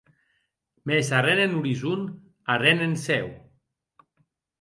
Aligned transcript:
Mès 0.91 1.11
arren 1.17 1.41
en 1.43 1.53
orizon, 1.59 2.01
arren 2.55 2.81
en 2.87 2.95
cèu. 3.05 3.27